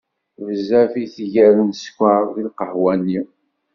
[0.45, 3.21] Bezzaf i tger n sskeṛ deg lqahwa-nni.